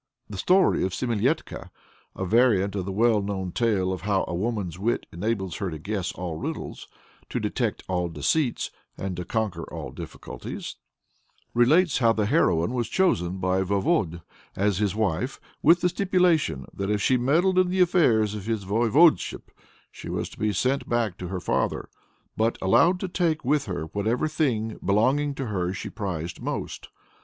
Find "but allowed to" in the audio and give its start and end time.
22.35-23.07